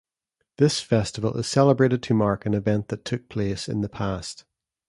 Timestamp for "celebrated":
1.45-2.01